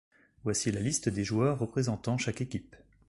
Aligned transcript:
Voici 0.43 0.71
la 0.71 0.79
liste 0.79 1.09
des 1.09 1.23
joueurs 1.23 1.59
représentant 1.59 2.17
chaque 2.17 2.41
équipe. 2.41 2.75